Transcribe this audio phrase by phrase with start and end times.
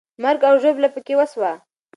[0.23, 1.51] مرګ او ژوبله پکې وسوه.